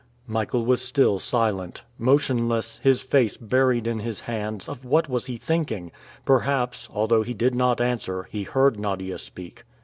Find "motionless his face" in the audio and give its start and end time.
1.99-3.37